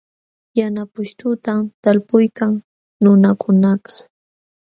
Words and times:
Yana 0.59 0.81
pushtutam 0.93 1.61
talpuykan 1.83 2.53
nunakunakaq. 3.01 3.83